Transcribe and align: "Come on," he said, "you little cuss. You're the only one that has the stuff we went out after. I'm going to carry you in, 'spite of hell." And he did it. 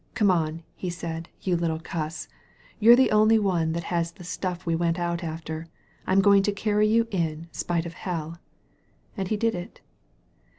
"Come 0.15 0.31
on," 0.31 0.63
he 0.73 0.89
said, 0.89 1.29
"you 1.43 1.55
little 1.55 1.77
cuss. 1.77 2.27
You're 2.79 2.95
the 2.95 3.11
only 3.11 3.37
one 3.37 3.73
that 3.73 3.83
has 3.93 4.13
the 4.13 4.23
stuff 4.23 4.65
we 4.65 4.75
went 4.75 4.97
out 4.97 5.23
after. 5.23 5.67
I'm 6.07 6.21
going 6.21 6.41
to 6.41 6.51
carry 6.51 6.87
you 6.87 7.07
in, 7.11 7.49
'spite 7.51 7.85
of 7.85 7.93
hell." 7.93 8.39
And 9.15 9.27
he 9.27 9.37
did 9.37 9.53
it. 9.53 9.81